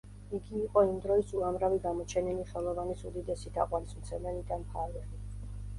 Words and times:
იგი 0.35 0.53
იყო 0.59 0.81
იმ 0.87 0.95
დროის 1.03 1.29
უამრავი 1.41 1.77
გამოჩენილი 1.85 2.49
ხელოვანის 2.55 3.07
უდიდესი 3.11 3.55
თაყვანისმცემელი 3.61 4.47
და 4.51 4.63
მფარველი. 4.65 5.07